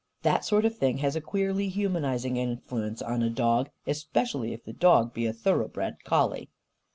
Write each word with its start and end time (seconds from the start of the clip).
That 0.23 0.43
sort 0.43 0.65
of 0.65 0.75
thing 0.75 0.97
has 0.97 1.15
a 1.15 1.21
queerly 1.21 1.69
humanising 1.69 2.35
influence 2.35 3.03
on 3.03 3.21
a 3.21 3.29
dog, 3.29 3.69
especially 3.85 4.51
if 4.51 4.63
the 4.63 4.73
dog 4.73 5.13
be 5.13 5.27
a 5.27 5.31
thoroughbred 5.31 5.97
collie. 6.05 6.49